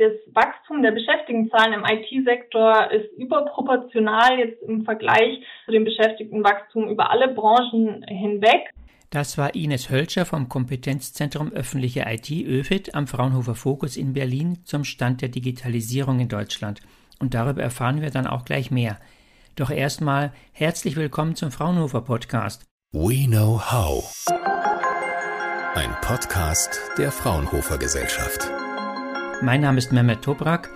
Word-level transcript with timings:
das 0.00 0.12
Wachstum 0.32 0.82
der 0.82 0.92
Beschäftigtenzahlen 0.92 1.74
im 1.74 1.84
IT-Sektor 1.84 2.90
ist 2.90 3.12
überproportional 3.18 4.38
jetzt 4.38 4.62
im 4.62 4.84
Vergleich 4.84 5.44
zu 5.66 5.72
dem 5.72 5.84
Beschäftigtenwachstum 5.84 6.88
über 6.88 7.10
alle 7.10 7.28
Branchen 7.28 8.02
hinweg. 8.08 8.70
Das 9.10 9.36
war 9.36 9.54
Ines 9.54 9.90
Hölscher 9.90 10.24
vom 10.24 10.48
Kompetenzzentrum 10.48 11.52
Öffentliche 11.52 12.06
IT 12.06 12.30
ÖFIT 12.30 12.94
am 12.94 13.06
Fraunhofer 13.06 13.54
Fokus 13.54 13.96
in 13.96 14.14
Berlin 14.14 14.60
zum 14.64 14.84
Stand 14.84 15.20
der 15.20 15.28
Digitalisierung 15.28 16.20
in 16.20 16.28
Deutschland. 16.28 16.80
Und 17.18 17.34
darüber 17.34 17.62
erfahren 17.62 18.00
wir 18.00 18.10
dann 18.10 18.26
auch 18.26 18.46
gleich 18.46 18.70
mehr. 18.70 18.98
Doch 19.56 19.70
erstmal 19.70 20.32
herzlich 20.52 20.96
willkommen 20.96 21.34
zum 21.34 21.50
Fraunhofer 21.50 22.00
Podcast. 22.00 22.64
We 22.92 23.26
Know 23.26 23.60
How. 23.70 24.10
Ein 25.74 25.90
Podcast 26.00 26.80
der 26.96 27.12
Fraunhofer 27.12 27.78
Gesellschaft. 27.78 28.50
Mein 29.42 29.62
Name 29.62 29.78
ist 29.78 29.90
Mehmet 29.90 30.20
Toprak. 30.20 30.68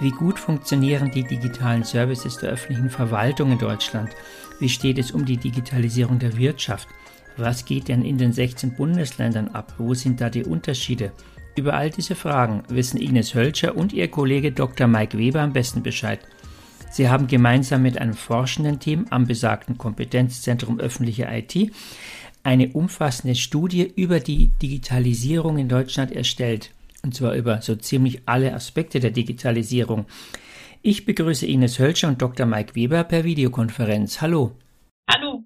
Wie 0.00 0.10
gut 0.10 0.40
funktionieren 0.40 1.12
die 1.12 1.22
digitalen 1.22 1.84
Services 1.84 2.36
der 2.38 2.50
öffentlichen 2.50 2.90
Verwaltung 2.90 3.52
in 3.52 3.58
Deutschland? 3.58 4.10
Wie 4.58 4.68
steht 4.68 4.98
es 4.98 5.12
um 5.12 5.24
die 5.24 5.36
Digitalisierung 5.36 6.18
der 6.18 6.36
Wirtschaft? 6.36 6.88
Was 7.36 7.64
geht 7.64 7.86
denn 7.86 8.04
in 8.04 8.18
den 8.18 8.32
16 8.32 8.74
Bundesländern 8.74 9.46
ab? 9.46 9.74
Wo 9.78 9.94
sind 9.94 10.20
da 10.20 10.28
die 10.28 10.42
Unterschiede? 10.42 11.12
Über 11.54 11.74
all 11.74 11.88
diese 11.88 12.16
Fragen 12.16 12.64
wissen 12.68 12.98
Ines 13.00 13.36
Hölscher 13.36 13.76
und 13.76 13.92
ihr 13.92 14.08
Kollege 14.08 14.50
Dr. 14.50 14.88
Mike 14.88 15.16
Weber 15.16 15.42
am 15.42 15.52
besten 15.52 15.84
Bescheid. 15.84 16.18
Sie 16.90 17.08
haben 17.08 17.28
gemeinsam 17.28 17.82
mit 17.82 17.98
einem 17.98 18.14
forschenden 18.14 18.80
Team 18.80 19.06
am 19.10 19.28
besagten 19.28 19.78
Kompetenzzentrum 19.78 20.80
öffentliche 20.80 21.28
IT 21.30 21.70
eine 22.42 22.70
umfassende 22.70 23.36
Studie 23.36 23.92
über 23.94 24.18
die 24.18 24.48
Digitalisierung 24.60 25.58
in 25.58 25.68
Deutschland 25.68 26.10
erstellt 26.10 26.72
und 27.04 27.14
zwar 27.14 27.34
über 27.34 27.62
so 27.62 27.76
ziemlich 27.76 28.22
alle 28.26 28.54
Aspekte 28.54 28.98
der 28.98 29.10
Digitalisierung. 29.10 30.06
Ich 30.82 31.06
begrüße 31.06 31.46
Ines 31.46 31.78
Hölscher 31.78 32.08
und 32.08 32.20
Dr. 32.20 32.46
Mike 32.46 32.74
Weber 32.74 33.04
per 33.04 33.24
Videokonferenz. 33.24 34.20
Hallo. 34.20 34.52
Hallo. 35.08 35.44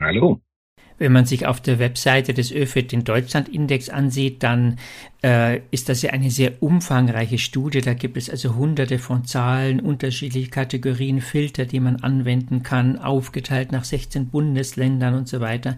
Hallo. 0.00 0.40
Wenn 0.98 1.12
man 1.12 1.26
sich 1.26 1.46
auf 1.46 1.60
der 1.60 1.78
Webseite 1.78 2.34
des 2.34 2.50
ÖFIT 2.50 2.90
den 2.90 3.04
Deutschlandindex 3.04 3.88
ansieht, 3.88 4.42
dann 4.42 4.78
äh, 5.22 5.60
ist 5.70 5.88
das 5.88 6.02
ja 6.02 6.10
eine 6.10 6.30
sehr 6.30 6.60
umfangreiche 6.60 7.38
Studie. 7.38 7.80
Da 7.80 7.94
gibt 7.94 8.16
es 8.16 8.28
also 8.28 8.56
hunderte 8.56 8.98
von 8.98 9.24
Zahlen, 9.24 9.78
unterschiedliche 9.78 10.50
Kategorien, 10.50 11.20
Filter, 11.20 11.66
die 11.66 11.78
man 11.78 11.96
anwenden 11.96 12.64
kann, 12.64 12.98
aufgeteilt 12.98 13.70
nach 13.70 13.84
16 13.84 14.28
Bundesländern 14.28 15.14
und 15.14 15.28
so 15.28 15.40
weiter. 15.40 15.76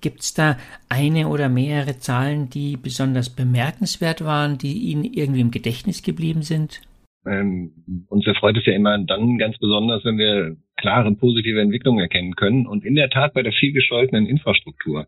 Gibt 0.00 0.20
es 0.20 0.34
da 0.34 0.56
eine 0.88 1.28
oder 1.28 1.48
mehrere 1.48 1.98
Zahlen, 1.98 2.50
die 2.50 2.76
besonders 2.76 3.34
bemerkenswert 3.34 4.24
waren, 4.24 4.58
die 4.58 4.90
Ihnen 4.90 5.04
irgendwie 5.04 5.40
im 5.40 5.50
Gedächtnis 5.50 6.02
geblieben 6.02 6.42
sind? 6.42 6.80
Ähm, 7.26 7.72
uns 8.08 8.26
erfreut 8.26 8.56
es 8.56 8.66
ja 8.66 8.72
immer 8.72 8.98
dann 8.98 9.38
ganz 9.38 9.58
besonders, 9.58 10.04
wenn 10.04 10.18
wir 10.18 10.56
klare 10.76 11.12
positive 11.14 11.60
Entwicklungen 11.60 12.00
erkennen 12.00 12.36
können. 12.36 12.66
Und 12.66 12.84
in 12.84 12.94
der 12.94 13.10
Tat 13.10 13.34
bei 13.34 13.42
der 13.42 13.52
viel 13.52 13.72
gescholtenen 13.72 14.26
Infrastruktur 14.26 15.06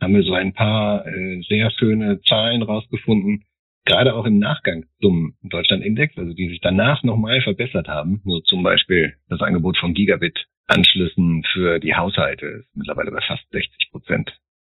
haben 0.00 0.14
wir 0.14 0.22
so 0.24 0.34
ein 0.34 0.52
paar 0.52 1.06
äh, 1.06 1.40
sehr 1.48 1.70
schöne 1.70 2.20
Zahlen 2.22 2.62
rausgefunden, 2.62 3.44
gerade 3.84 4.14
auch 4.14 4.24
im 4.24 4.38
Nachgang 4.38 4.86
zum 5.00 5.34
Deutschland-Index, 5.42 6.16
also 6.18 6.32
die 6.32 6.48
sich 6.48 6.60
danach 6.60 7.02
nochmal 7.02 7.40
verbessert 7.42 7.88
haben. 7.88 8.20
Nur 8.24 8.42
zum 8.44 8.62
Beispiel 8.62 9.14
das 9.28 9.40
Angebot 9.40 9.76
von 9.78 9.94
Gigabit 9.94 10.46
Anschlüssen 10.66 11.44
für 11.52 11.78
die 11.78 11.94
Haushalte 11.94 12.46
ist 12.46 12.76
mittlerweile 12.76 13.10
bei 13.10 13.20
fast 13.20 13.48
60 13.50 13.90
Prozent. 13.90 14.32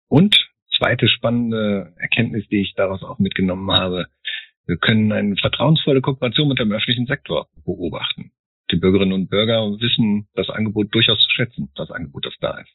Und 0.09 0.51
zweite 0.77 1.09
spannende 1.09 1.95
Erkenntnis, 1.99 2.47
die 2.49 2.63
ich 2.63 2.75
daraus 2.75 3.03
auch 3.03 3.19
mitgenommen 3.19 3.71
habe, 3.71 4.07
wir 4.67 4.77
können 4.77 5.13
eine 5.13 5.37
vertrauensvolle 5.37 6.01
Kooperation 6.01 6.49
mit 6.49 6.59
dem 6.59 6.73
öffentlichen 6.73 7.07
Sektor 7.07 7.49
beobachten. 7.65 8.33
Die 8.71 8.77
Bürgerinnen 8.77 9.13
und 9.13 9.29
Bürger 9.29 9.63
wissen 9.81 10.29
das 10.35 10.49
Angebot 10.49 10.95
durchaus 10.95 11.21
zu 11.25 11.31
schätzen, 11.31 11.71
das 11.75 11.91
Angebot, 11.91 12.25
das 12.25 12.37
da 12.41 12.59
ist. 12.59 12.71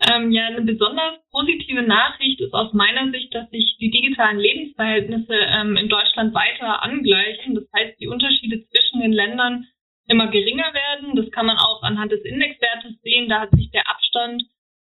Ähm, 0.00 0.32
ja, 0.32 0.46
eine 0.46 0.62
besonders 0.62 1.18
positive 1.30 1.82
Nachricht 1.82 2.40
ist 2.40 2.52
aus 2.52 2.72
meiner 2.72 3.10
Sicht, 3.10 3.34
dass 3.34 3.48
sich 3.50 3.76
die 3.80 3.90
digitalen 3.90 4.38
Lebensverhältnisse 4.38 5.34
ähm, 5.34 5.76
in 5.76 5.88
Deutschland 5.88 6.34
weiter 6.34 6.82
angleichen. 6.82 7.54
Das 7.54 7.64
heißt, 7.74 8.00
die 8.00 8.08
Unterschiede 8.08 8.64
zwischen 8.66 9.00
den 9.00 9.12
Ländern 9.12 9.66
immer 10.06 10.28
geringer 10.28 10.72
werden. 10.74 11.16
Das 11.16 11.30
kann 11.30 11.46
man 11.46 11.56
auch 11.56 11.82
anhand 11.82 12.12
des 12.12 12.24
Indexwertes 12.24 13.00
sehen. 13.02 13.28
Da 13.28 13.40
hat 13.40 13.50
sich 13.52 13.70
der 13.70 13.88
Abstand 13.88 14.42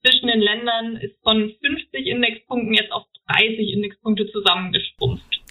zwischen 0.06 0.28
den 0.28 0.40
Ländern 0.40 0.98
ist 0.98 1.16
von 1.24 1.52
50 1.62 2.08
Indexpunkten 2.08 2.74
jetzt 2.74 2.92
auf 2.92 3.06
30 3.28 3.74
Indexpunkte 3.74 4.28
zusammengeschrumpft. 4.31 5.42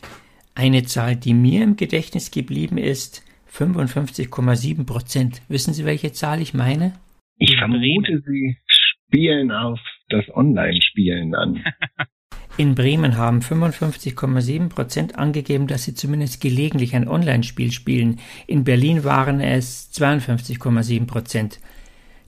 Eine 0.54 0.84
Zahl, 0.84 1.16
die 1.16 1.34
mir 1.34 1.64
im 1.64 1.76
Gedächtnis 1.76 2.30
geblieben 2.30 2.78
ist, 2.78 3.24
55,7 3.50 4.86
Prozent. 4.86 5.42
Wissen 5.48 5.74
Sie, 5.74 5.84
welche 5.84 6.12
Zahl 6.12 6.40
ich 6.40 6.54
meine? 6.54 6.94
Ich 7.38 7.56
vermute, 7.56 8.22
Sie 8.24 8.56
spielen 8.66 9.50
auf 9.50 9.80
das 10.08 10.24
Online-Spielen 10.32 11.34
an. 11.34 11.64
In 12.56 12.76
Bremen 12.76 13.16
haben 13.16 13.40
55,7 13.40 14.68
Prozent 14.68 15.18
angegeben, 15.18 15.66
dass 15.66 15.82
sie 15.82 15.94
zumindest 15.94 16.40
gelegentlich 16.40 16.94
ein 16.94 17.08
Online-Spiel 17.08 17.72
spielen. 17.72 18.20
In 18.46 18.62
Berlin 18.62 19.02
waren 19.02 19.40
es 19.40 19.90
52,7 19.92 21.08
Prozent. 21.08 21.58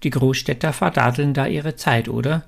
Die 0.02 0.10
Großstädter 0.10 0.72
verdadeln 0.72 1.32
da 1.32 1.46
ihre 1.46 1.76
Zeit, 1.76 2.08
oder? 2.08 2.42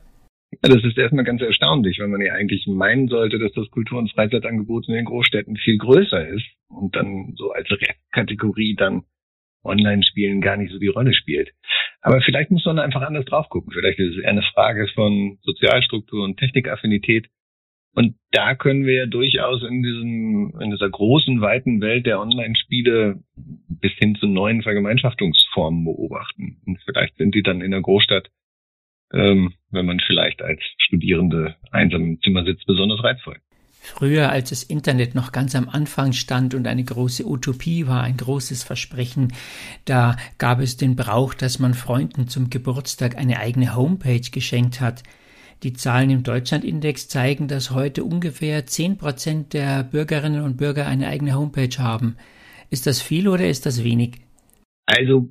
Ja, 0.51 0.75
das 0.75 0.83
ist 0.83 0.99
erstmal 0.99 1.23
ganz 1.23 1.41
erstaunlich, 1.41 2.01
weil 2.01 2.09
man 2.09 2.21
ja 2.21 2.33
eigentlich 2.33 2.67
meinen 2.67 3.07
sollte, 3.07 3.39
dass 3.39 3.53
das 3.53 3.71
Kultur- 3.71 4.01
und 4.01 4.11
Freizeitangebot 4.11 4.89
in 4.89 4.95
den 4.95 5.05
Großstädten 5.05 5.57
viel 5.57 5.79
größer 5.79 6.27
ist 6.27 6.47
und 6.69 6.97
dann 6.97 7.35
so 7.37 7.53
als 7.53 7.71
Restkategorie 7.71 8.75
dann 8.75 9.05
Online-Spielen 9.63 10.41
gar 10.41 10.57
nicht 10.57 10.73
so 10.73 10.81
die 10.81 10.89
Rolle 10.89 11.15
spielt. 11.15 11.53
Aber 12.01 12.21
vielleicht 12.23 12.51
muss 12.51 12.65
man 12.65 12.81
einfach 12.81 13.03
anders 13.03 13.25
drauf 13.27 13.49
gucken. 13.51 13.73
Vielleicht 13.73 14.01
ist 14.01 14.17
es 14.17 14.23
eher 14.25 14.31
eine 14.31 14.43
Frage 14.55 14.89
von 14.97 15.39
Sozialstruktur 15.43 16.25
und 16.25 16.39
Technikaffinität 16.39 17.29
und 17.95 18.15
da 18.31 18.55
können 18.55 18.85
wir 18.85 18.95
ja 18.95 19.07
durchaus 19.07 19.63
in 19.63 19.83
diesem, 19.83 20.55
in 20.61 20.71
dieser 20.71 20.89
großen, 20.89 21.41
weiten 21.41 21.81
Welt 21.81 22.07
der 22.07 22.21
Online-Spiele 22.21 23.21
bis 23.35 23.93
hin 23.93 24.15
zu 24.17 24.27
neuen 24.27 24.63
Vergemeinschaftungsformen 24.63 25.85
beobachten. 25.85 26.59
Und 26.67 26.79
vielleicht 26.85 27.17
sind 27.17 27.35
die 27.35 27.43
dann 27.43 27.61
in 27.61 27.71
der 27.71 27.81
Großstadt, 27.81 28.29
ähm, 29.13 29.55
wenn 29.71 29.87
man 29.87 30.01
vielleicht 30.07 30.43
als 30.43 30.61
Studierende 30.79 31.57
einsam 31.71 32.03
im 32.03 32.21
Zimmer 32.21 32.45
sitzt, 32.45 32.67
besonders 32.67 33.03
reizvoll. 33.03 33.39
Früher, 33.81 34.31
als 34.31 34.51
das 34.51 34.65
Internet 34.65 35.15
noch 35.15 35.33
ganz 35.33 35.55
am 35.55 35.69
Anfang 35.69 36.13
stand 36.13 36.55
und 36.55 36.67
eine 36.67 36.85
große 36.85 37.25
Utopie 37.27 37.87
war, 37.87 38.03
ein 38.03 38.17
großes 38.17 38.63
Versprechen, 38.63 39.33
da 39.87 40.17
gab 40.37 40.61
es 40.61 40.77
den 40.77 40.95
Brauch, 40.95 41.33
dass 41.33 41.59
man 41.59 41.75
Freunden 41.75 42.29
zum 42.29 42.51
Geburtstag 42.51 43.17
eine 43.17 43.39
eigene 43.39 43.75
Homepage 43.75 44.31
geschenkt 44.31 44.81
hat. 44.81 45.03
Die 45.63 45.73
Zahlen 45.73 46.11
im 46.11 46.23
Deutschlandindex 46.23 47.09
zeigen, 47.09 47.49
dass 47.49 47.73
heute 47.73 48.05
ungefähr 48.05 48.65
10 48.65 48.97
Prozent 48.97 49.55
der 49.55 49.83
Bürgerinnen 49.83 50.43
und 50.43 50.57
Bürger 50.57 50.87
eine 50.87 51.09
eigene 51.09 51.35
Homepage 51.35 51.79
haben. 51.79 52.17
Ist 52.71 52.87
das 52.87 53.03
viel 53.03 53.29
oder 53.29 53.49
ist 53.49 53.67
das 53.67 53.83
wenig? 53.83 54.19
Also 54.87 55.29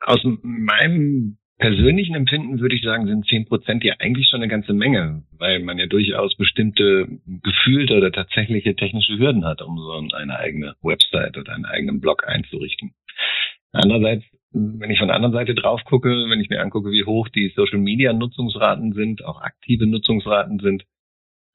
aus 0.00 0.20
meinem 0.42 1.38
persönlichen 1.58 2.14
Empfinden 2.14 2.60
würde 2.60 2.74
ich 2.74 2.82
sagen, 2.82 3.06
sind 3.06 3.26
10 3.26 3.46
Prozent 3.46 3.84
ja 3.84 3.94
eigentlich 3.98 4.28
schon 4.28 4.40
eine 4.40 4.48
ganze 4.48 4.72
Menge, 4.72 5.22
weil 5.38 5.60
man 5.60 5.78
ja 5.78 5.86
durchaus 5.86 6.36
bestimmte 6.36 7.06
gefühlte 7.42 7.96
oder 7.96 8.10
tatsächliche 8.10 8.74
technische 8.74 9.18
Hürden 9.18 9.44
hat, 9.44 9.62
um 9.62 9.78
so 9.78 10.16
eine 10.16 10.38
eigene 10.38 10.74
Website 10.82 11.36
oder 11.36 11.54
einen 11.54 11.66
eigenen 11.66 12.00
Blog 12.00 12.26
einzurichten. 12.26 12.92
Andererseits 13.72 14.24
wenn 14.52 14.90
ich 14.90 14.98
von 14.98 15.08
der 15.08 15.16
anderen 15.16 15.34
Seite 15.34 15.54
drauf 15.54 15.82
gucke, 15.84 16.08
wenn 16.28 16.40
ich 16.40 16.50
mir 16.50 16.60
angucke, 16.60 16.90
wie 16.90 17.04
hoch 17.04 17.28
die 17.28 17.52
Social 17.54 17.78
Media 17.78 18.12
Nutzungsraten 18.12 18.92
sind, 18.92 19.24
auch 19.24 19.40
aktive 19.40 19.86
Nutzungsraten 19.86 20.58
sind, 20.58 20.84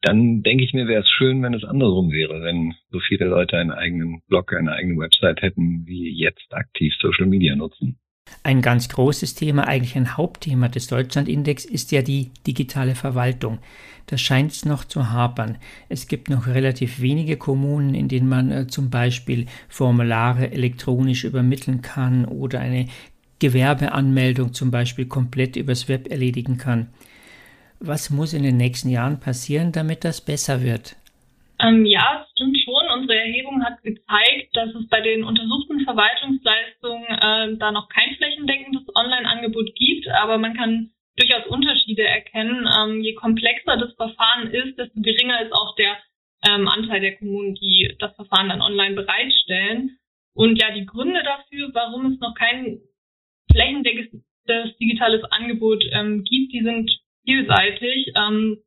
dann 0.02 0.44
denke 0.44 0.64
ich 0.64 0.74
mir, 0.74 0.88
wäre 0.88 1.02
es 1.02 1.10
schön, 1.10 1.42
wenn 1.42 1.54
es 1.54 1.64
andersrum 1.64 2.12
wäre, 2.12 2.42
wenn 2.44 2.76
so 2.92 3.00
viele 3.00 3.26
Leute 3.26 3.58
einen 3.58 3.72
eigenen 3.72 4.22
Blog, 4.28 4.54
eine 4.54 4.72
eigene 4.72 4.98
Website 5.00 5.42
hätten, 5.42 5.86
wie 5.86 6.10
jetzt 6.12 6.54
aktiv 6.54 6.94
Social 7.00 7.26
Media 7.26 7.56
nutzen. 7.56 8.00
Ein 8.46 8.62
ganz 8.62 8.90
großes 8.90 9.34
Thema, 9.34 9.68
eigentlich 9.68 9.96
ein 9.96 10.18
Hauptthema 10.18 10.68
des 10.68 10.86
Deutschlandindex 10.86 11.66
ist 11.66 11.92
ja 11.92 12.04
die 12.04 12.30
digitale 12.46 12.94
Verwaltung. 12.94 13.58
Da 14.06 14.20
scheint 14.20 14.52
es 14.52 14.66
noch 14.66 14.86
zu 14.86 15.10
hapern. 15.10 15.58
Es 15.90 16.08
gibt 16.08 16.30
noch 16.30 16.46
relativ 16.46 17.02
wenige 17.02 17.38
Kommunen, 17.38 17.96
in 17.96 18.08
denen 18.08 18.30
man 18.30 18.52
äh, 18.52 18.68
zum 18.68 18.92
Beispiel 18.92 19.48
Formulare 19.68 20.52
elektronisch 20.52 21.24
übermitteln 21.24 21.82
kann 21.82 22.26
oder 22.26 22.60
eine 22.60 22.86
Gewerbeanmeldung 23.40 24.54
zum 24.54 24.70
Beispiel 24.70 25.08
komplett 25.08 25.56
übers 25.56 25.90
Web 25.90 26.12
erledigen 26.12 26.60
kann. 26.60 26.90
Was 27.80 28.12
muss 28.12 28.34
in 28.34 28.44
den 28.44 28.58
nächsten 28.58 28.90
Jahren 28.90 29.20
passieren, 29.20 29.72
damit 29.72 30.04
das 30.04 30.22
besser 30.22 30.62
wird? 30.62 30.96
Ähm, 31.66 31.86
ja, 31.86 32.22
es 32.22 32.32
stimmt 32.32 32.58
schon. 32.64 33.00
Unsere 33.00 33.18
Erhebung 33.20 33.64
hat 33.64 33.82
gezeigt, 33.82 34.56
dass 34.56 34.70
es 34.76 34.88
bei 34.90 35.02
den 35.02 35.24
untersuchten 35.24 35.82
Verwaltungsleistungen 35.82 37.06
äh, 37.06 37.58
da 37.58 37.72
noch 37.72 37.90
kein 37.90 38.16
flächendeckendes 38.16 38.84
Online-Angebot 38.94 39.74
gibt, 39.76 40.08
aber 40.10 40.38
man 40.38 40.56
kann 40.56 40.92
durchaus 41.18 41.48
Unterschiede 41.48 42.04
erkennen. 42.04 42.68
Ähm, 42.78 43.02
je 43.02 43.14
komplexer 43.14 43.78
das 43.78 43.94
Verfahren 43.96 44.48
ist, 44.52 44.78
desto 44.78 45.02
geringer 45.02 45.42
ist 45.42 45.54
auch 45.54 45.76
der 45.76 45.98
ähm, 46.48 46.68
Anteil 46.68 47.02
der 47.02 47.18
Kommunen, 47.18 47.56
die 47.56 47.96
das 48.00 48.14
Verfahren 48.16 48.50
dann 48.50 48.62
online 48.62 48.96
bereitstellen. 48.96 49.98
Und 50.36 50.62
ja, 50.62 50.72
die 50.72 50.86
Gründe 50.86 51.24
dafür, 51.24 51.70
warum 51.74 52.14
es 52.14 52.20
noch 52.20 52.36
kein 52.36 52.82
flächendeckendes 53.52 54.78
digitales 54.80 55.24
Angebot 55.32 55.84
ähm, 55.94 56.24
gibt, 56.24 56.54
die 56.54 56.62
sind 56.62 56.92
vielseitig. 57.24 58.12
Ähm, 58.16 58.60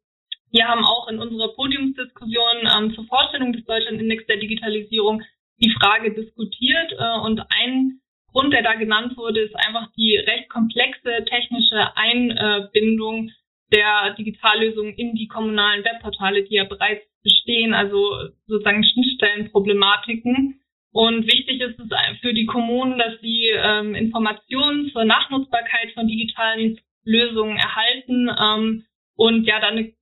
wir 0.50 0.66
haben 0.66 0.84
auch 0.84 1.08
in 1.08 1.18
unserer 1.18 1.48
Podiumsdiskussion 1.54 2.68
ähm, 2.76 2.94
zur 2.94 3.04
Vorstellung 3.06 3.52
des 3.52 3.64
Deutschlandindex 3.64 4.26
der 4.26 4.38
Digitalisierung 4.38 5.22
die 5.60 5.74
Frage 5.80 6.12
diskutiert. 6.12 6.92
Äh, 6.92 7.20
und 7.20 7.40
ein 7.50 8.00
Grund, 8.32 8.52
der 8.52 8.62
da 8.62 8.74
genannt 8.74 9.16
wurde, 9.16 9.40
ist 9.40 9.54
einfach 9.56 9.90
die 9.96 10.16
recht 10.16 10.48
komplexe 10.48 11.24
technische 11.24 11.96
Einbindung 11.96 13.30
der 13.72 14.14
Digitallösungen 14.14 14.94
in 14.94 15.14
die 15.14 15.28
kommunalen 15.28 15.84
Webportale, 15.84 16.44
die 16.44 16.54
ja 16.54 16.64
bereits 16.64 17.04
bestehen, 17.22 17.74
also 17.74 18.30
sozusagen 18.46 18.84
Schnittstellenproblematiken. 18.84 20.60
Und 20.92 21.26
wichtig 21.26 21.60
ist 21.60 21.78
es 21.78 22.18
für 22.20 22.32
die 22.32 22.46
Kommunen, 22.46 22.98
dass 22.98 23.20
sie 23.20 23.50
ähm, 23.54 23.94
Informationen 23.94 24.90
zur 24.90 25.04
Nachnutzbarkeit 25.04 25.92
von 25.92 26.08
digitalen 26.08 26.80
Lösungen 27.04 27.56
erhalten 27.56 28.30
ähm, 28.40 28.84
und 29.16 29.44
ja 29.44 29.60
dann 29.60 29.76
eine 29.76 29.92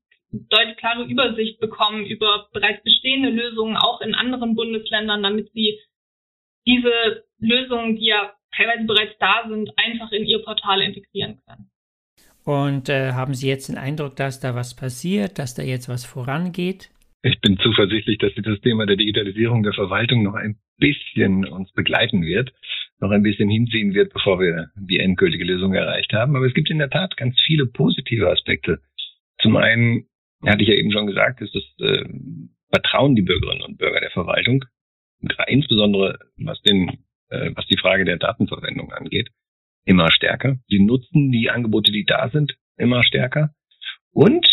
deutlich 0.48 0.76
klare 0.76 1.04
Übersicht 1.04 1.60
bekommen 1.60 2.04
über 2.06 2.48
bereits 2.52 2.82
bestehende 2.82 3.31
Lösungen 3.31 3.76
auch 3.76 4.00
in 4.00 4.14
anderen 4.14 4.54
Bundesländern, 4.54 5.22
damit 5.22 5.50
sie 5.52 5.78
diese 6.66 7.25
Lösungen, 7.38 7.96
die 7.96 8.06
ja 8.06 8.34
teilweise 8.56 8.84
bereits 8.84 9.16
da 9.19 9.44
sind, 9.48 9.70
einfach 9.76 10.10
in 10.12 10.25
ihr 10.25 10.43
Portal 10.43 10.81
integrieren 10.82 11.38
können. 11.46 11.70
Und 12.44 12.88
äh, 12.88 13.12
haben 13.12 13.34
Sie 13.34 13.48
jetzt 13.48 13.69
den 13.69 13.76
Eindruck, 13.76 14.14
dass 14.16 14.38
da 14.38 14.54
was 14.54 14.76
passiert, 14.76 15.38
dass 15.38 15.54
da 15.54 15.62
jetzt 15.62 15.88
was 15.88 16.04
vorangeht? 16.04 16.90
Ich 17.22 17.40
bin 17.40 17.58
zuversichtlich, 17.58 18.19
dass 18.19 18.32
das 18.37 18.60
Thema 18.60 18.87
der 18.87 18.94
Digitalisierung 18.94 19.64
der 19.64 19.72
Verwaltung 19.72 20.22
noch 20.22 20.34
ein 20.34 20.56
bisschen 20.78 21.44
uns 21.44 21.72
begleiten 21.72 22.22
wird, 22.22 22.52
noch 23.00 23.10
ein 23.10 23.25
bisschen 23.25 23.48
hinziehen 23.48 23.94
wird, 23.94 24.12
bevor 24.12 24.38
wir 24.38 24.70
die 24.76 25.00
endgültige 25.00 25.44
Lösung 25.44 25.75
erreicht 25.75 26.12
haben. 26.12 26.37
Aber 26.37 26.46
es 26.46 26.54
gibt 26.54 26.70
in 26.70 26.78
der 26.78 26.90
Tat 26.90 27.16
ganz 27.16 27.37
viele 27.46 27.66
positive 27.66 28.31
Aspekte. 28.31 28.78
Zum 29.40 29.56
einen, 29.56 30.06
hatte 30.52 30.62
ich 30.62 30.69
ja 30.69 30.75
eben 30.75 30.93
schon 30.93 31.06
gesagt, 31.06 31.40
ist 31.40 31.54
das 31.54 31.64
äh, 31.81 32.04
Vertrauen 32.70 33.16
die 33.16 33.22
Bürgerinnen 33.22 33.62
und 33.62 33.78
Bürger 33.78 34.00
der 34.00 34.10
Verwaltung, 34.10 34.64
insbesondere 35.46 36.19
was 36.37 36.60
den, 36.62 36.88
äh, 37.31 37.50
was 37.54 37.66
die 37.66 37.78
Frage 37.78 38.04
der 38.04 38.19
Datenverwendung 38.19 38.93
angeht, 38.93 39.31
immer 39.84 40.10
stärker. 40.10 40.58
Sie 40.69 40.81
nutzen 40.81 41.31
die 41.32 41.50
Angebote, 41.50 41.93
die 41.93 42.04
da 42.04 42.28
sind, 42.28 42.56
immer 42.76 43.02
stärker. 43.02 43.54
Und 44.12 44.46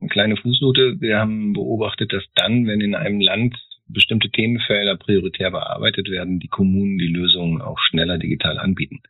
eine 0.00 0.08
kleine 0.08 0.36
Fußnote, 0.36 1.00
wir 1.00 1.18
haben 1.18 1.52
beobachtet, 1.52 2.12
dass 2.12 2.24
dann, 2.34 2.66
wenn 2.66 2.80
in 2.80 2.94
einem 2.94 3.20
Land 3.20 3.56
bestimmte 3.86 4.30
Themenfelder 4.30 4.96
prioritär 4.96 5.50
bearbeitet 5.50 6.08
werden, 6.10 6.40
die 6.40 6.48
Kommunen 6.48 6.98
die 6.98 7.08
Lösungen 7.08 7.60
auch 7.60 7.78
schneller 7.78 8.18
digital 8.18 8.58
anbieten. 8.58 9.00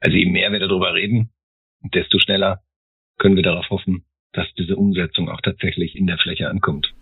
Also 0.00 0.16
je 0.16 0.26
mehr 0.26 0.50
wir 0.50 0.60
darüber 0.60 0.94
reden, 0.94 1.30
desto 1.82 2.18
schneller 2.18 2.62
können 3.18 3.36
wir 3.36 3.42
darauf 3.42 3.68
hoffen, 3.70 4.04
dass 4.32 4.46
diese 4.58 4.76
Umsetzung 4.76 5.28
auch 5.28 5.40
tatsächlich 5.40 5.96
in 5.96 6.06
der 6.06 6.18
Fläche 6.18 6.48
ankommt. 6.48 6.92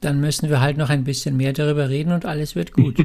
Dann 0.00 0.20
müssen 0.20 0.48
wir 0.48 0.60
halt 0.60 0.76
noch 0.76 0.90
ein 0.90 1.04
bisschen 1.04 1.36
mehr 1.36 1.52
darüber 1.52 1.88
reden 1.88 2.12
und 2.12 2.24
alles 2.24 2.54
wird 2.54 2.72
gut. 2.72 3.04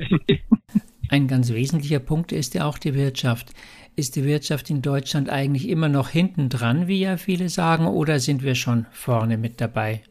ein 1.09 1.27
ganz 1.27 1.51
wesentlicher 1.53 1.99
Punkt 1.99 2.31
ist 2.31 2.53
ja 2.53 2.65
auch 2.65 2.77
die 2.77 2.93
Wirtschaft. 2.93 3.49
Ist 3.95 4.15
die 4.15 4.25
Wirtschaft 4.25 4.69
in 4.69 4.81
Deutschland 4.81 5.29
eigentlich 5.29 5.67
immer 5.69 5.89
noch 5.89 6.09
hinten 6.09 6.49
dran, 6.49 6.87
wie 6.87 7.01
ja 7.01 7.17
viele 7.17 7.49
sagen, 7.49 7.87
oder 7.87 8.19
sind 8.19 8.43
wir 8.43 8.55
schon 8.55 8.85
vorne 8.91 9.37
mit 9.37 9.59
dabei? 9.61 10.01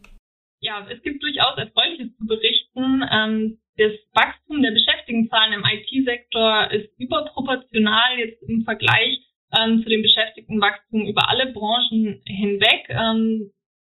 Ja, 0.61 0.87
es 0.89 1.03
gibt 1.03 1.23
durchaus 1.23 1.57
Erfreuliches 1.59 2.17
zu 2.17 2.27
berichten. 2.27 3.03
Ähm, 3.13 3.59
das 3.77 3.93
Wachstum 4.15 4.63
der 4.63 4.71
Beschäftigtenzahlen 4.71 5.55
im 5.55 5.65
IT-Sektor 5.65 6.71
ist 6.71 6.89
überproportional 6.99 8.19
jetzt 8.19 8.43
im 8.43 8.63
Vergleich 8.65 9.19
ähm, 9.59 9.83
zu 9.83 9.89
dem 9.89 10.03
Beschäftigtenwachstum 10.03 11.07
über 11.07 11.29
alle 11.29 11.53
Branchen 11.53 12.23
hinweg. 12.27 12.87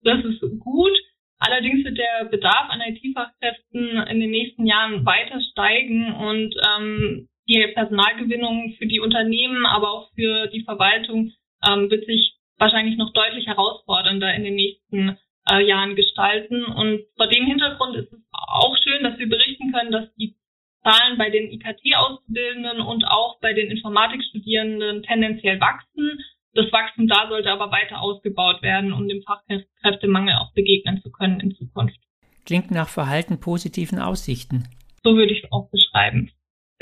Das 0.04 0.24
ist 0.24 0.42
gut. 0.60 0.92
Allerdings 1.40 1.86
wird 1.86 1.98
der 1.98 2.26
Bedarf 2.26 2.70
an 2.70 2.82
IT-Fachkräften 2.82 3.98
in 4.08 4.20
den 4.20 4.30
nächsten 4.30 4.66
Jahren 4.66 5.06
weiter 5.06 5.40
steigen 5.52 6.14
und 6.14 6.54
ähm, 6.78 7.30
die 7.48 7.66
Personalgewinnung 7.74 8.76
für 8.78 8.86
die 8.86 9.00
Unternehmen, 9.00 9.66
aber 9.66 9.92
auch 9.92 10.12
für 10.16 10.48
die 10.48 10.64
Verwaltung 10.64 11.32
ähm, 11.66 11.90
wird 11.90 12.06
sich 12.06 12.36
wahrscheinlich 12.58 12.98
noch 12.98 13.14
deutlich 13.14 13.48
herausfordernder 13.48 14.34
in 14.36 14.44
den 14.44 14.56
nächsten 14.56 15.18
äh, 15.50 15.66
Jahren 15.66 15.96
gestalten. 15.96 16.64
Und 16.66 17.02
vor 17.16 17.28
dem 17.28 17.46
Hintergrund 17.46 17.96
ist 17.96 18.12
es 18.12 18.20
auch 18.32 18.76
schön, 18.84 19.04
dass 19.04 19.18
wir 19.18 19.30
berichten 19.30 19.72
können, 19.72 19.92
dass 19.92 20.14
die 20.16 20.36
Zahlen 20.84 21.18
bei 21.18 21.30
den 21.30 21.52
IKT-Auszubildenden 21.52 22.82
und 22.82 23.06
auch 23.06 23.40
bei 23.40 23.54
den 23.54 23.72
Informatikstudierenden 23.72 25.04
tendenziell 25.04 25.60
wachsen. 25.60 26.20
Das 26.60 26.74
Wachstum 26.74 27.08
da 27.08 27.30
sollte 27.30 27.50
aber 27.50 27.72
weiter 27.72 28.02
ausgebaut 28.02 28.62
werden, 28.62 28.92
um 28.92 29.08
dem 29.08 29.22
Fachkräftemangel 29.22 30.36
auch 30.36 30.52
begegnen 30.54 31.02
zu 31.02 31.10
können 31.10 31.40
in 31.40 31.56
Zukunft. 31.56 31.98
Klingt 32.46 32.70
nach 32.70 32.90
verhalten 32.90 33.40
positiven 33.40 34.00
Aussichten. 34.00 34.66
So 35.06 35.16
würde 35.16 35.32
ich 35.32 35.44
es 35.46 35.52
auch 35.54 35.70
beschreiben 35.70 36.32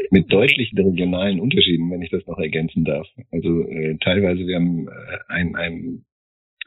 mit 0.10 0.32
deutlichen 0.32 0.80
regionalen 0.80 1.40
Unterschieden, 1.40 1.92
wenn 1.92 2.02
ich 2.02 2.10
das 2.10 2.26
noch 2.26 2.40
ergänzen 2.40 2.86
darf. 2.86 3.08
Also 3.32 3.68
äh, 3.68 3.98
teilweise 4.00 4.48
wir 4.48 4.56
haben 4.56 4.88
äh, 4.88 5.18
ein, 5.28 5.56
ein 5.56 6.06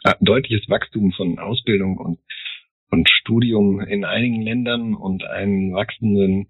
äh, 0.04 0.14
deutliches 0.20 0.68
Wachstum 0.68 1.12
von 1.12 1.38
Ausbildung 1.38 1.96
und, 1.98 2.18
und 2.90 3.08
Studium 3.08 3.80
in 3.80 4.04
einigen 4.04 4.42
Ländern 4.42 4.94
und 4.94 5.24
einen 5.24 5.72
wachsenden 5.72 6.48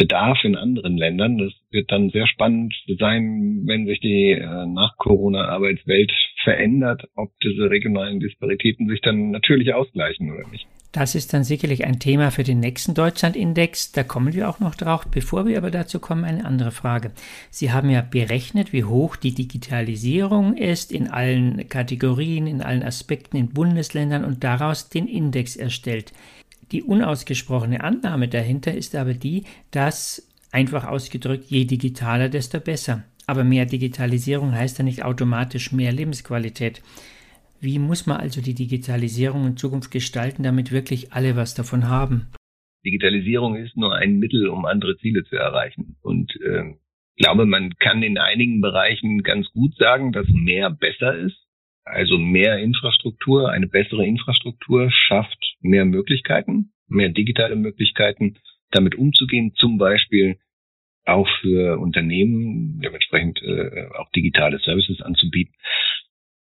Bedarf 0.00 0.38
in 0.44 0.56
anderen 0.56 0.96
Ländern. 0.96 1.36
Das 1.36 1.52
wird 1.70 1.92
dann 1.92 2.08
sehr 2.08 2.26
spannend 2.26 2.74
sein, 2.98 3.64
wenn 3.66 3.84
sich 3.84 4.00
die 4.00 4.30
äh, 4.30 4.66
Nach-Corona-Arbeitswelt 4.66 6.10
verändert, 6.42 7.06
ob 7.16 7.38
diese 7.40 7.68
regionalen 7.68 8.18
Disparitäten 8.18 8.88
sich 8.88 9.02
dann 9.02 9.30
natürlich 9.30 9.74
ausgleichen 9.74 10.32
oder 10.32 10.48
nicht. 10.48 10.66
Das 10.92 11.14
ist 11.14 11.34
dann 11.34 11.44
sicherlich 11.44 11.84
ein 11.84 12.00
Thema 12.00 12.30
für 12.30 12.44
den 12.44 12.60
nächsten 12.60 12.94
Deutschlandindex. 12.94 13.92
Da 13.92 14.02
kommen 14.02 14.32
wir 14.32 14.48
auch 14.48 14.58
noch 14.58 14.74
drauf. 14.74 15.06
Bevor 15.08 15.46
wir 15.46 15.58
aber 15.58 15.70
dazu 15.70 16.00
kommen, 16.00 16.24
eine 16.24 16.46
andere 16.46 16.70
Frage. 16.70 17.12
Sie 17.50 17.70
haben 17.70 17.90
ja 17.90 18.00
berechnet, 18.00 18.72
wie 18.72 18.84
hoch 18.84 19.16
die 19.16 19.34
Digitalisierung 19.34 20.56
ist 20.56 20.92
in 20.92 21.08
allen 21.08 21.68
Kategorien, 21.68 22.46
in 22.46 22.62
allen 22.62 22.82
Aspekten 22.82 23.36
in 23.36 23.50
Bundesländern 23.50 24.24
und 24.24 24.42
daraus 24.42 24.88
den 24.88 25.06
Index 25.06 25.56
erstellt. 25.56 26.12
Die 26.72 26.82
unausgesprochene 26.82 27.82
Annahme 27.82 28.28
dahinter 28.28 28.72
ist 28.72 28.94
aber 28.94 29.14
die, 29.14 29.44
dass 29.72 30.28
einfach 30.52 30.86
ausgedrückt, 30.86 31.46
je 31.48 31.64
digitaler, 31.64 32.28
desto 32.28 32.60
besser. 32.60 33.04
Aber 33.26 33.44
mehr 33.44 33.66
Digitalisierung 33.66 34.52
heißt 34.52 34.78
ja 34.78 34.84
nicht 34.84 35.04
automatisch 35.04 35.72
mehr 35.72 35.92
Lebensqualität. 35.92 36.82
Wie 37.60 37.78
muss 37.78 38.06
man 38.06 38.18
also 38.18 38.40
die 38.40 38.54
Digitalisierung 38.54 39.46
in 39.46 39.56
Zukunft 39.56 39.90
gestalten, 39.90 40.42
damit 40.42 40.72
wirklich 40.72 41.12
alle 41.12 41.36
was 41.36 41.54
davon 41.54 41.88
haben? 41.88 42.28
Digitalisierung 42.84 43.56
ist 43.56 43.76
nur 43.76 43.94
ein 43.94 44.18
Mittel, 44.18 44.48
um 44.48 44.64
andere 44.64 44.96
Ziele 44.98 45.24
zu 45.24 45.36
erreichen. 45.36 45.96
Und 46.02 46.34
äh, 46.40 46.74
ich 47.16 47.24
glaube, 47.24 47.44
man 47.46 47.74
kann 47.78 48.02
in 48.02 48.16
einigen 48.16 48.60
Bereichen 48.60 49.22
ganz 49.22 49.50
gut 49.52 49.76
sagen, 49.76 50.12
dass 50.12 50.26
mehr 50.28 50.70
besser 50.70 51.14
ist. 51.14 51.36
Also 51.84 52.16
mehr 52.18 52.58
Infrastruktur, 52.58 53.50
eine 53.50 53.66
bessere 53.66 54.06
Infrastruktur 54.06 54.90
schafft 54.90 55.49
mehr 55.60 55.84
Möglichkeiten, 55.84 56.72
mehr 56.88 57.10
digitale 57.10 57.56
Möglichkeiten, 57.56 58.38
damit 58.70 58.94
umzugehen, 58.94 59.52
zum 59.54 59.78
Beispiel 59.78 60.38
auch 61.04 61.28
für 61.40 61.78
Unternehmen, 61.78 62.80
dementsprechend 62.82 63.42
äh, 63.42 63.88
auch 63.98 64.10
digitale 64.10 64.58
Services 64.58 65.00
anzubieten. 65.00 65.54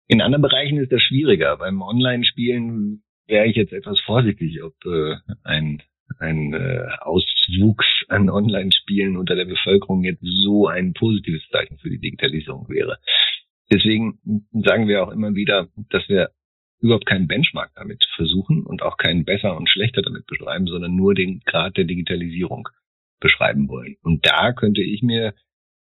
In 0.07 0.21
anderen 0.21 0.41
Bereichen 0.41 0.77
ist 0.77 0.91
das 0.91 1.01
schwieriger. 1.01 1.57
Beim 1.57 1.81
Online-Spielen 1.81 3.03
wäre 3.27 3.47
ich 3.47 3.55
jetzt 3.55 3.71
etwas 3.71 3.99
vorsichtig, 4.01 4.61
ob 4.61 4.73
äh, 4.85 5.15
ein, 5.43 5.81
ein 6.19 6.53
äh, 6.53 6.85
Auswuchs 6.99 7.85
an 8.09 8.29
Online-Spielen 8.29 9.15
unter 9.15 9.35
der 9.35 9.45
Bevölkerung 9.45 10.03
jetzt 10.03 10.21
so 10.21 10.67
ein 10.67 10.93
positives 10.93 11.47
Zeichen 11.49 11.77
für 11.77 11.89
die 11.89 11.99
Digitalisierung 11.99 12.67
wäre. 12.69 12.97
Deswegen 13.71 14.19
sagen 14.51 14.89
wir 14.89 15.03
auch 15.03 15.11
immer 15.11 15.33
wieder, 15.33 15.69
dass 15.89 16.07
wir 16.09 16.31
überhaupt 16.81 17.05
keinen 17.05 17.27
Benchmark 17.27 17.71
damit 17.75 18.05
versuchen 18.15 18.65
und 18.65 18.81
auch 18.81 18.97
keinen 18.97 19.23
besser 19.23 19.55
und 19.55 19.69
schlechter 19.69 20.01
damit 20.01 20.25
beschreiben, 20.25 20.67
sondern 20.67 20.95
nur 20.95 21.13
den 21.13 21.41
Grad 21.45 21.77
der 21.77 21.85
Digitalisierung 21.85 22.67
beschreiben 23.19 23.69
wollen. 23.69 23.97
Und 24.01 24.25
da 24.25 24.51
könnte 24.51 24.81
ich 24.81 25.01
mir 25.03 25.33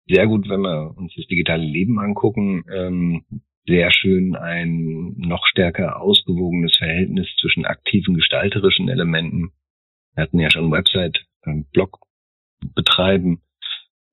sehr 0.07 0.27
gut, 0.27 0.49
wenn 0.49 0.61
wir 0.61 0.97
uns 0.97 1.13
das 1.15 1.25
digitale 1.27 1.63
Leben 1.63 1.99
angucken, 1.99 2.65
ähm, 2.71 3.23
sehr 3.65 3.91
schön 3.91 4.35
ein 4.35 5.13
noch 5.17 5.45
stärker 5.45 6.01
ausgewogenes 6.01 6.75
Verhältnis 6.77 7.27
zwischen 7.39 7.65
aktiven 7.65 8.15
gestalterischen 8.15 8.89
Elementen. 8.89 9.51
Wir 10.15 10.23
hatten 10.23 10.39
ja 10.39 10.49
schon 10.49 10.71
Website, 10.71 11.25
ähm, 11.45 11.65
Blog 11.71 11.99
betreiben, 12.75 13.41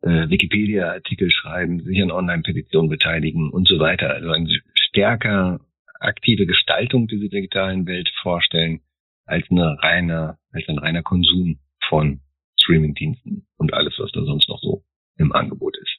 äh, 0.03 0.29
Wikipedia-Artikel 0.29 1.31
schreiben, 1.31 1.81
sich 1.81 2.01
an 2.03 2.11
Online-Petitionen 2.11 2.91
beteiligen 2.91 3.51
und 3.51 3.67
so 3.67 3.79
weiter. 3.79 4.11
Also 4.11 4.31
eine 4.31 4.49
stärker 4.75 5.61
aktive 6.01 6.47
Gestaltung 6.47 7.09
dieser 7.09 7.29
digitalen 7.29 7.87
Welt 7.87 8.11
vorstellen 8.23 8.81
als 9.25 9.45
eine 9.51 9.77
reine, 9.83 10.39
als 10.53 10.69
ein 10.69 10.79
reiner 10.79 11.03
Konsum 11.03 11.59
von 11.89 12.21
Streamingdiensten 12.59 13.47
und 13.59 13.75
alles, 13.75 13.95
was 13.99 14.13
da 14.13 14.23
sonst 14.23 14.49
noch 14.49 14.61
so 14.61 14.83
im 15.19 15.33
Angebot 15.33 15.77
ist. 15.77 15.97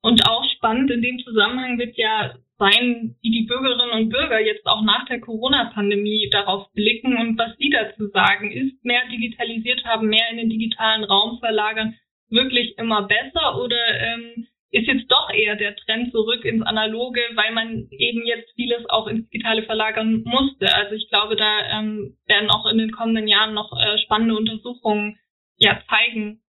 Und 0.00 0.26
auch 0.28 0.44
spannend 0.56 0.90
in 0.90 1.02
dem 1.02 1.18
Zusammenhang 1.18 1.78
wird 1.78 1.96
ja 1.96 2.34
sein, 2.58 3.16
wie 3.22 3.30
die 3.30 3.46
Bürgerinnen 3.46 3.90
und 3.90 4.08
Bürger 4.10 4.40
jetzt 4.40 4.66
auch 4.66 4.82
nach 4.82 5.06
der 5.06 5.20
Corona-Pandemie 5.20 6.28
darauf 6.30 6.72
blicken 6.72 7.16
und 7.16 7.38
was 7.38 7.56
sie 7.58 7.70
dazu 7.70 8.08
sagen. 8.08 8.50
Ist 8.50 8.84
mehr 8.84 9.02
digitalisiert 9.10 9.84
haben, 9.84 10.08
mehr 10.08 10.30
in 10.30 10.38
den 10.38 10.50
digitalen 10.50 11.04
Raum 11.04 11.38
verlagern, 11.38 11.94
wirklich 12.30 12.76
immer 12.78 13.06
besser 13.06 13.62
oder 13.62 13.78
ähm, 14.00 14.46
ist 14.70 14.86
jetzt 14.86 15.10
doch 15.10 15.30
eher 15.30 15.56
der 15.56 15.76
Trend 15.76 16.12
zurück 16.12 16.44
ins 16.44 16.62
Analoge, 16.62 17.20
weil 17.34 17.52
man 17.52 17.88
eben 17.90 18.26
jetzt 18.26 18.52
vieles 18.54 18.88
auch 18.88 19.06
ins 19.06 19.28
Digitale 19.30 19.62
verlagern 19.62 20.22
musste. 20.24 20.74
Also 20.74 20.94
ich 20.94 21.08
glaube, 21.08 21.36
da 21.36 21.78
ähm, 21.78 22.16
werden 22.26 22.50
auch 22.50 22.66
in 22.70 22.78
den 22.78 22.90
kommenden 22.90 23.28
Jahren 23.28 23.54
noch 23.54 23.72
äh, 23.72 23.98
spannende 23.98 24.36
Untersuchungen 24.36 25.18
ja 25.56 25.80
zeigen, 25.88 26.40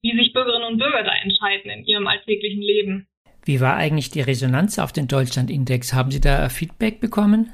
wie 0.00 0.16
sich 0.16 0.32
Bürgerinnen 0.32 0.72
und 0.72 0.78
Bürger 0.78 1.02
da 1.04 1.12
entscheiden 1.22 1.70
in 1.70 1.84
ihrem 1.84 2.06
alltäglichen 2.06 2.62
Leben. 2.62 3.06
Wie 3.44 3.60
war 3.60 3.76
eigentlich 3.76 4.10
die 4.10 4.20
Resonanz 4.20 4.78
auf 4.78 4.92
den 4.92 5.08
Deutschland-Index? 5.08 5.92
Haben 5.92 6.10
Sie 6.10 6.20
da 6.20 6.48
Feedback 6.48 7.00
bekommen? 7.00 7.52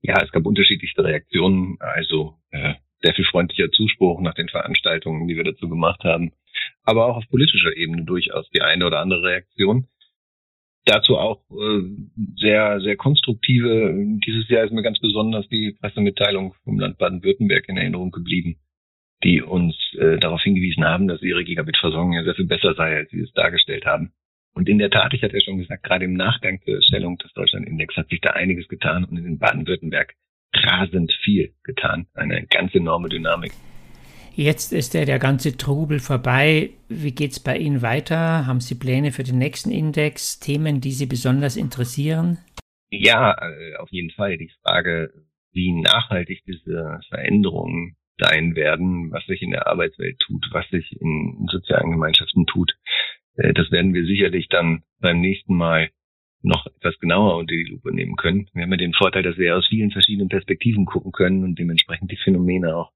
Ja, 0.00 0.22
es 0.22 0.30
gab 0.30 0.46
unterschiedlichste 0.46 1.02
Reaktionen. 1.02 1.76
Also 1.80 2.34
äh, 2.50 2.74
sehr 3.00 3.14
viel 3.14 3.24
freundlicher 3.24 3.70
Zuspruch 3.70 4.20
nach 4.20 4.34
den 4.34 4.48
Veranstaltungen, 4.48 5.26
die 5.26 5.36
wir 5.36 5.44
dazu 5.44 5.68
gemacht 5.68 6.04
haben 6.04 6.32
aber 6.84 7.06
auch 7.06 7.16
auf 7.16 7.28
politischer 7.28 7.76
Ebene 7.76 8.04
durchaus 8.04 8.48
die 8.50 8.62
eine 8.62 8.86
oder 8.86 9.00
andere 9.00 9.22
Reaktion. 9.22 9.86
Dazu 10.84 11.16
auch 11.16 11.42
äh, 11.50 11.82
sehr, 12.36 12.80
sehr 12.80 12.96
konstruktive. 12.96 13.94
Dieses 14.26 14.48
Jahr 14.48 14.64
ist 14.64 14.72
mir 14.72 14.82
ganz 14.82 14.98
besonders 14.98 15.48
die 15.48 15.76
Pressemitteilung 15.80 16.54
vom 16.64 16.78
Land 16.80 16.98
Baden-Württemberg 16.98 17.68
in 17.68 17.76
Erinnerung 17.76 18.10
geblieben, 18.10 18.56
die 19.22 19.42
uns 19.42 19.76
äh, 19.96 20.18
darauf 20.18 20.42
hingewiesen 20.42 20.84
haben, 20.84 21.06
dass 21.06 21.22
ihre 21.22 21.44
Gigabit-Versorgung 21.44 22.14
ja 22.14 22.24
sehr 22.24 22.34
viel 22.34 22.46
besser 22.46 22.74
sei, 22.74 22.96
als 22.96 23.10
sie 23.10 23.20
es 23.20 23.32
dargestellt 23.32 23.86
haben. 23.86 24.12
Und 24.54 24.68
in 24.68 24.78
der 24.78 24.90
Tat, 24.90 25.14
ich 25.14 25.22
hatte 25.22 25.34
ja 25.34 25.40
schon 25.40 25.58
gesagt, 25.58 25.84
gerade 25.84 26.04
im 26.04 26.14
Nachgang 26.14 26.60
zur 26.64 26.74
Erstellung 26.74 27.16
des 27.18 27.32
Deutschland-Index 27.32 27.96
hat 27.96 28.08
sich 28.08 28.20
da 28.20 28.30
einiges 28.30 28.66
getan 28.66 29.04
und 29.04 29.16
in 29.16 29.38
Baden-Württemberg 29.38 30.14
rasend 30.54 31.12
viel 31.22 31.54
getan. 31.62 32.06
Eine 32.14 32.46
ganz 32.48 32.74
enorme 32.74 33.08
Dynamik. 33.08 33.52
Jetzt 34.34 34.72
ist 34.72 34.94
der, 34.94 35.04
der 35.04 35.18
ganze 35.18 35.56
Trubel 35.58 36.00
vorbei. 36.00 36.70
Wie 36.88 37.12
geht 37.12 37.32
es 37.32 37.40
bei 37.40 37.58
Ihnen 37.58 37.82
weiter? 37.82 38.46
Haben 38.46 38.60
Sie 38.60 38.74
Pläne 38.74 39.12
für 39.12 39.24
den 39.24 39.38
nächsten 39.38 39.70
Index? 39.70 40.40
Themen, 40.40 40.80
die 40.80 40.92
Sie 40.92 41.06
besonders 41.06 41.56
interessieren? 41.56 42.38
Ja, 42.90 43.32
äh, 43.32 43.76
auf 43.76 43.90
jeden 43.90 44.10
Fall. 44.10 44.38
Die 44.38 44.50
Frage, 44.62 45.12
wie 45.52 45.72
nachhaltig 45.72 46.42
diese 46.46 47.00
Veränderungen 47.08 47.96
sein 48.18 48.56
werden, 48.56 49.10
was 49.12 49.24
sich 49.26 49.42
in 49.42 49.50
der 49.50 49.66
Arbeitswelt 49.66 50.18
tut, 50.20 50.46
was 50.52 50.68
sich 50.70 50.98
in 51.00 51.46
sozialen 51.50 51.90
Gemeinschaften 51.90 52.46
tut, 52.46 52.72
äh, 53.36 53.52
das 53.52 53.70
werden 53.70 53.92
wir 53.92 54.04
sicherlich 54.06 54.48
dann 54.48 54.82
beim 55.00 55.20
nächsten 55.20 55.54
Mal 55.54 55.90
noch 56.42 56.66
etwas 56.66 56.98
genauer 56.98 57.36
unter 57.36 57.54
die 57.54 57.68
Lupe 57.70 57.94
nehmen 57.94 58.16
können. 58.16 58.48
Wir 58.54 58.62
haben 58.62 58.70
ja 58.72 58.76
den 58.76 58.94
Vorteil, 58.94 59.22
dass 59.22 59.36
wir 59.36 59.56
aus 59.56 59.66
vielen 59.68 59.90
verschiedenen 59.90 60.28
Perspektiven 60.28 60.86
gucken 60.86 61.12
können 61.12 61.44
und 61.44 61.58
dementsprechend 61.58 62.10
die 62.10 62.16
Phänomene 62.16 62.74
auch 62.74 62.92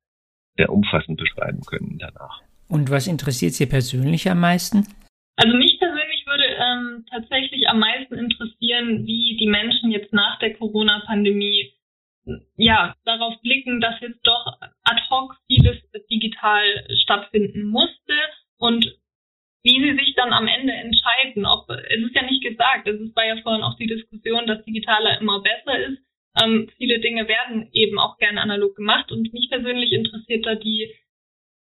sehr 0.57 0.71
umfassend 0.71 1.19
beschreiben 1.19 1.61
können 1.67 1.99
danach. 1.99 2.41
Und 2.69 2.91
was 2.91 3.07
interessiert 3.07 3.53
Sie 3.53 3.67
persönlich 3.67 4.29
am 4.31 4.41
meisten? 4.41 4.87
Also 5.37 5.57
mich 5.57 5.79
persönlich 5.79 6.25
würde 6.27 6.45
ähm, 6.45 7.05
tatsächlich 7.11 7.69
am 7.69 7.79
meisten 7.79 8.15
interessieren, 8.15 9.07
wie 9.07 9.37
die 9.39 9.47
Menschen 9.47 9.91
jetzt 9.91 10.13
nach 10.13 10.39
der 10.39 10.55
Corona-Pandemie 10.55 11.73
ja 12.57 12.95
darauf 13.05 13.41
blicken, 13.43 13.81
dass 13.81 14.01
jetzt 14.01 14.21
doch 14.25 14.59
ad 14.83 15.03
hoc 15.11 15.37
vieles 15.47 15.77
digital 16.11 16.65
stattfinden 17.03 17.65
musste 17.69 18.15
und 18.59 18.85
wie 19.63 19.83
sie 19.83 19.97
sich 19.97 20.15
dann 20.15 20.33
am 20.33 20.47
Ende 20.47 20.73
entscheiden. 20.73 21.45
Ob 21.45 21.69
es 21.69 22.03
ist 22.03 22.15
ja 22.15 22.23
nicht 22.23 22.43
gesagt, 22.43 22.89
es 22.89 23.15
war 23.15 23.27
ja 23.27 23.37
vorhin 23.43 23.63
auch 23.63 23.77
die 23.77 23.87
Diskussion, 23.87 24.47
dass 24.47 24.65
digitaler 24.65 25.21
immer 25.21 25.43
besser 25.43 25.79
ist. 25.79 25.99
Ähm, 26.43 26.69
viele 26.76 27.00
Dinge 27.00 27.28
werden 27.28 27.69
eben 27.73 27.99
auch 27.99 28.19
gerne 28.19 28.40
analog 28.40 28.76
gemacht 28.76 29.11
und 29.11 29.33
mich 29.33 29.49
persönlich 29.50 29.93
interessiert 29.93 30.45
da 30.45 30.55
die 30.55 30.95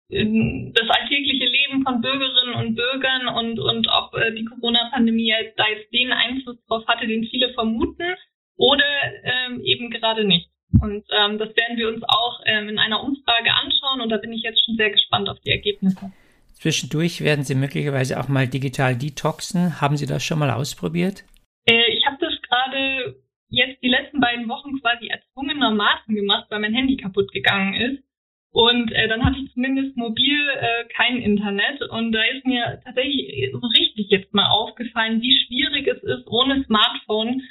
ähm, 0.09 0.73
das 0.75 0.89
alltägliche 0.89 1.45
Leben 1.45 1.83
von 1.83 2.01
Bürgerinnen 2.01 2.55
und 2.55 2.75
Bürgern 2.75 3.27
und, 3.27 3.59
und 3.59 3.87
ob 3.87 4.13
äh, 4.15 4.33
die 4.33 4.45
Corona-Pandemie 4.45 5.33
da 5.57 5.63
jetzt 5.67 5.91
den 5.93 6.11
Einfluss 6.11 6.57
drauf 6.67 6.85
hatte, 6.87 7.07
den 7.07 7.25
viele 7.25 7.53
vermuten, 7.53 8.15
oder 8.57 8.85
ähm, 9.23 9.61
eben 9.61 9.89
gerade 9.89 10.25
nicht. 10.25 10.49
Und 10.81 11.05
ähm, 11.11 11.37
das 11.37 11.55
werden 11.55 11.77
wir 11.77 11.87
uns 11.87 12.03
auch 12.03 12.41
ähm, 12.45 12.69
in 12.69 12.79
einer 12.79 13.03
Umfrage 13.03 13.53
anschauen 13.53 14.01
und 14.01 14.09
da 14.09 14.17
bin 14.17 14.33
ich 14.33 14.43
jetzt 14.43 14.63
schon 14.65 14.75
sehr 14.75 14.89
gespannt 14.89 15.29
auf 15.29 15.39
die 15.39 15.51
Ergebnisse. 15.51 16.11
Zwischendurch 16.53 17.21
werden 17.21 17.43
Sie 17.43 17.55
möglicherweise 17.55 18.19
auch 18.19 18.27
mal 18.27 18.47
digital 18.47 18.95
detoxen. 18.95 19.81
Haben 19.81 19.97
Sie 19.97 20.05
das 20.05 20.23
schon 20.23 20.39
mal 20.39 20.51
ausprobiert? 20.51 21.23
Äh, 21.65 21.91
ich 21.93 22.05
habe 22.05 22.17
das 22.19 22.33
gerade 22.41 23.15
jetzt 23.55 23.81
die 23.81 23.89
letzten 23.89 24.19
beiden 24.19 24.47
Wochen 24.49 24.79
quasi 24.81 25.07
erzwungenermaßen 25.07 26.13
gemacht, 26.13 26.47
weil 26.49 26.59
mein 26.59 26.73
Handy 26.73 26.97
kaputt 26.97 27.31
gegangen 27.31 27.73
ist. 27.73 28.03
Und 28.51 28.91
äh, 28.91 29.07
dann 29.07 29.23
hatte 29.25 29.39
ich 29.39 29.51
zumindest 29.53 29.97
mobil 29.97 30.37
äh, 30.59 30.85
kein 30.95 31.17
Internet. 31.17 31.81
Und 31.89 32.11
da 32.11 32.23
ist 32.23 32.45
mir 32.45 32.79
tatsächlich 32.83 33.51
so 33.51 33.59
richtig 33.67 34.09
jetzt 34.09 34.33
mal 34.33 34.49
aufgefallen, 34.49 35.21
wie 35.21 35.37
schwierig 35.45 35.87
es 35.87 36.01
ist, 36.03 36.27
ohne 36.27 36.63
Smartphone 36.63 37.41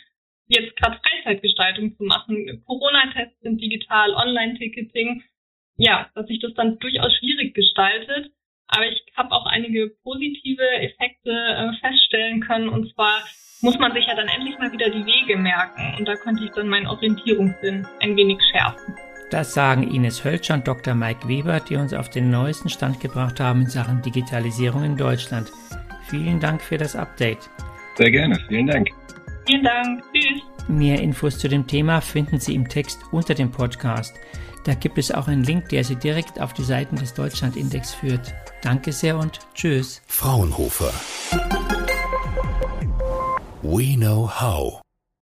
jetzt 0.46 0.76
gerade 0.76 0.99
Freizeitgestaltung 0.99 1.96
zu 1.96 2.04
machen. 2.04 2.62
Corona-Tests 2.66 3.40
sind 3.40 3.61
digital, 3.61 4.14
Online-Ticketing. 4.14 5.23
Ja, 5.76 6.08
dass 6.14 6.26
sich 6.26 6.40
das 6.40 6.54
dann 6.54 6.78
durchaus 6.78 7.14
schwierig 7.16 7.54
gestaltet. 7.54 8.30
Aber 8.68 8.87
ich 8.88 9.02
habe 9.16 9.32
auch 9.32 9.46
einige 9.46 9.90
positive 10.02 10.66
Effekte 10.80 11.30
äh, 11.30 11.73
feststellen 11.80 12.40
können. 12.40 12.68
Und 12.68 12.92
zwar 12.94 13.20
muss 13.64 13.78
man 13.78 13.92
sich 13.94 14.06
ja 14.06 14.14
dann 14.14 14.28
endlich 14.28 14.59
mal 14.59 14.71
wieder 14.71 14.90
die 14.90 15.04
Wege 15.06 15.38
merken. 15.38 15.94
Und 15.99 16.06
da 16.06 16.14
konnte 16.16 16.44
ich 16.44 16.50
dann 16.50 16.68
meinen 16.68 16.87
Orientierungssinn 16.87 17.87
ein 18.02 18.14
wenig 18.14 18.38
schärfen. 18.52 18.94
Das 19.30 19.54
sagen 19.54 19.90
Ines 19.90 20.23
Hölscher 20.23 20.54
und 20.54 20.68
Dr. 20.68 20.94
Mike 20.94 21.26
Weber, 21.26 21.61
die 21.61 21.76
uns 21.76 21.94
auf 21.94 22.11
den 22.11 22.30
neuesten 22.30 22.68
Stand 22.68 23.00
gebracht 23.00 23.40
haben 23.40 23.62
in 23.62 23.68
Sachen 23.68 24.02
Digitalisierung 24.02 24.85
in 24.85 24.97
Deutschland. 24.97 25.50
Vielen 26.09 26.38
Dank 26.38 26.61
für 26.61 26.76
das 26.76 26.94
Update. 26.94 27.49
Sehr 27.97 28.11
gerne, 28.11 28.38
vielen 28.49 28.66
Dank. 28.66 28.90
Vielen 29.47 29.64
Dank, 29.64 30.04
tschüss. 30.12 30.42
Mehr 30.68 31.00
Infos 31.00 31.38
zu 31.38 31.49
dem 31.49 31.66
Thema 31.66 32.00
finden 32.02 32.38
Sie 32.38 32.54
im 32.54 32.68
Text 32.68 33.00
unter 33.12 33.35
dem 33.35 33.50
Podcast. 33.50 34.14
Da 34.64 34.75
gibt 34.75 34.99
es 34.99 35.11
auch 35.11 35.26
einen 35.26 35.42
Link, 35.42 35.71
der 35.71 35.85
Sie 35.85 35.97
direkt 35.97 36.40
auf 36.40 36.52
die 36.52 36.64
Seiten 36.64 36.97
des 36.97 37.14
Deutschlandindex 37.14 37.94
führt. 37.94 38.35
Danke 38.62 38.92
sehr 38.92 39.18
und 39.18 39.40
tschüss. 39.54 40.02
Fraunhofer. 40.06 40.92
We 43.64 43.97
know 43.97 44.26
how. 44.26 44.84